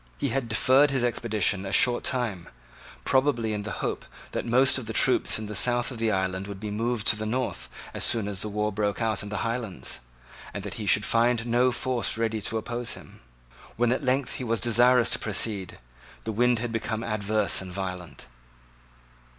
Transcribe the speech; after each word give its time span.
He 0.17 0.29
had 0.29 0.49
deferred 0.49 0.89
his 0.89 1.03
expedition 1.03 1.63
a 1.63 1.71
short 1.71 2.03
time, 2.03 2.49
probably 3.05 3.53
in 3.53 3.61
the 3.61 3.71
hope 3.85 4.03
that 4.31 4.47
most 4.47 4.79
of 4.79 4.87
the 4.87 4.93
troops 4.97 5.37
in 5.37 5.45
the 5.45 5.53
south 5.53 5.91
of 5.91 5.99
the 5.99 6.09
island 6.09 6.47
would 6.47 6.59
be 6.59 6.71
moved 6.71 7.05
to 7.05 7.15
the 7.15 7.27
north 7.27 7.69
as 7.93 8.03
soon 8.03 8.27
as 8.27 8.43
war 8.43 8.71
broke 8.71 8.99
out 8.99 9.21
in 9.21 9.29
the 9.29 9.45
Highlands, 9.45 9.99
and 10.55 10.63
that 10.63 10.73
he 10.81 10.87
should 10.87 11.05
find 11.05 11.45
no 11.45 11.71
force 11.71 12.17
ready 12.17 12.41
to 12.41 12.57
oppose 12.57 12.93
him. 12.93 13.19
When 13.77 13.91
at 13.91 14.03
length 14.03 14.33
he 14.41 14.43
was 14.43 14.59
desirous 14.59 15.11
to 15.11 15.19
proceed, 15.19 15.77
the 16.23 16.31
wind 16.31 16.57
had 16.57 16.71
become 16.71 17.03
adverse 17.03 17.61
and 17.61 17.71
violent. 17.71 18.25